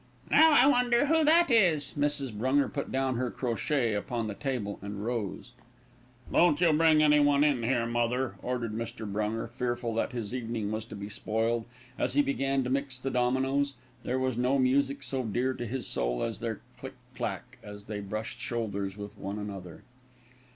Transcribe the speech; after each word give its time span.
"Now, 0.31 0.53
I 0.53 0.65
wonder 0.65 1.05
who 1.05 1.23
that 1.25 1.51
is." 1.51 1.93
Mrs. 1.95 2.35
Brunger 2.35 2.67
put 2.73 2.91
down 2.91 3.17
her 3.17 3.29
crochet 3.29 3.93
upon 3.93 4.25
the 4.25 4.33
table 4.33 4.79
and 4.81 5.05
rose. 5.05 5.51
"Don't 6.33 6.59
you 6.59 6.73
bring 6.73 7.03
anyone 7.03 7.43
in 7.43 7.61
here, 7.61 7.85
mother," 7.85 8.33
ordered 8.41 8.73
Mr. 8.73 9.05
Brunger, 9.05 9.47
fearful 9.47 9.93
that 9.93 10.11
his 10.11 10.33
evening 10.33 10.71
was 10.71 10.85
to 10.85 10.95
be 10.95 11.07
spoiled, 11.07 11.65
as 11.99 12.15
he 12.15 12.23
began 12.23 12.63
to 12.63 12.69
mix 12.71 12.97
the 12.99 13.11
dominoes. 13.11 13.75
There 14.01 14.17
was 14.17 14.39
no 14.39 14.57
music 14.57 15.03
so 15.03 15.21
dear 15.23 15.53
to 15.53 15.67
his 15.67 15.85
soul 15.85 16.23
as 16.23 16.39
their 16.39 16.61
click 16.79 16.95
clack, 17.15 17.59
as 17.61 17.85
they 17.85 17.99
brushed 17.99 18.39
shoulders 18.39 18.97
with 18.97 19.15
one 19.19 19.37
another. 19.37 19.83